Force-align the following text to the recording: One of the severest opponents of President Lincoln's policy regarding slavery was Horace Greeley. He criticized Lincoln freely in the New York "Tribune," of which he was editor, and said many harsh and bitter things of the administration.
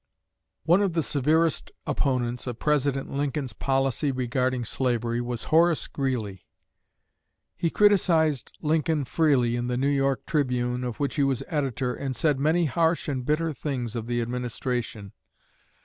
One 0.63 0.81
of 0.81 0.93
the 0.93 1.03
severest 1.03 1.71
opponents 1.85 2.47
of 2.47 2.57
President 2.57 3.11
Lincoln's 3.11 3.53
policy 3.53 4.11
regarding 4.11 4.65
slavery 4.65 5.21
was 5.21 5.43
Horace 5.53 5.87
Greeley. 5.87 6.47
He 7.55 7.69
criticized 7.69 8.57
Lincoln 8.63 9.03
freely 9.03 9.55
in 9.55 9.67
the 9.67 9.77
New 9.77 9.87
York 9.87 10.25
"Tribune," 10.25 10.83
of 10.83 10.99
which 10.99 11.17
he 11.17 11.23
was 11.23 11.43
editor, 11.49 11.93
and 11.93 12.15
said 12.15 12.39
many 12.39 12.65
harsh 12.65 13.07
and 13.07 13.23
bitter 13.23 13.53
things 13.53 13.95
of 13.95 14.07
the 14.07 14.21
administration. 14.21 15.11